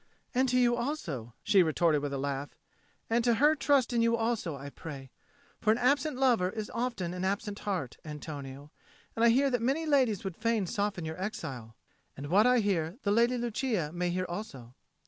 [0.33, 2.55] "And to you also," she retorted with a laugh.
[3.07, 5.11] "And to her trust in you also, I pray.
[5.59, 8.71] For an absent lover is often an absent heart, Antonio,
[9.15, 11.75] and I hear that many ladies would fain soften your exile.
[12.17, 14.73] And what I hear, the Lady Lucia may hear also."